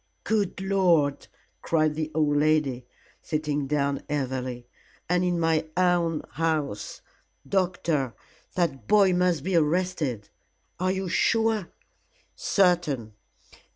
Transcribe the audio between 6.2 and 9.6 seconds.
house. Doctor, that boy must be